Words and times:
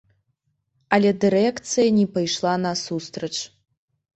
Але 0.95 1.11
дырэкцыя 1.25 1.87
не 1.99 2.07
пайшла 2.17 2.53
насустрач. 2.65 3.35